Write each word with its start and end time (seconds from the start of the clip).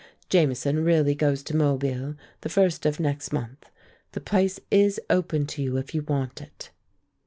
Jamieson 0.31 0.83
really 0.83 1.13
goes 1.13 1.43
to 1.43 1.55
Mobile 1.55 2.15
the 2.41 2.49
first 2.49 2.87
of 2.87 2.99
next 2.99 3.31
month. 3.31 3.69
The 4.13 4.19
place 4.19 4.59
is 4.71 4.99
open 5.11 5.45
to 5.45 5.61
you 5.61 5.77
if 5.77 5.93
you 5.93 6.01
want 6.01 6.41
it." 6.41 6.71